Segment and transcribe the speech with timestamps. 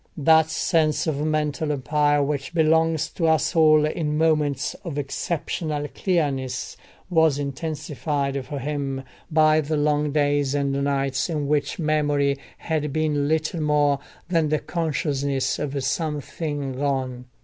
[0.17, 6.75] That sense of mental empire which belongs to us all in moments of exceptional clearness
[7.11, 13.27] was intensified for him by the long days and nights in which memory had been
[13.27, 17.25] little more than the consciousness of something gone.